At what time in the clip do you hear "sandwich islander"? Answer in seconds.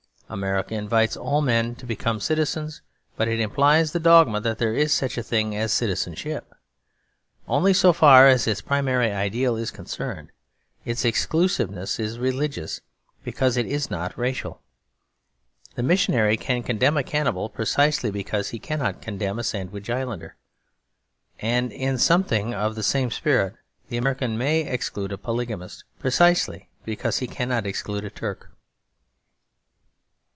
19.43-20.37